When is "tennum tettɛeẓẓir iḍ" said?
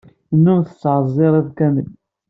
0.29-1.47